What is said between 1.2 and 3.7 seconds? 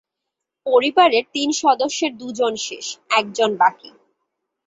তিন সদস্যের দু জন শেষ, একজন